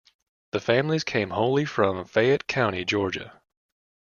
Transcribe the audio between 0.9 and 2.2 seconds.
came wholly from